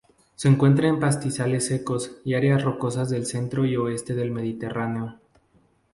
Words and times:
Se 0.35 0.47
encuentra 0.47 0.87
en 0.87 0.99
pastizales 0.99 1.67
secos 1.67 2.17
y 2.25 2.33
áreas 2.33 2.63
rocosas 2.63 3.11
del 3.11 3.27
centro 3.27 3.67
y 3.67 3.75
oeste 3.77 4.15
del 4.15 4.31
Mediterráneo. 4.31 5.19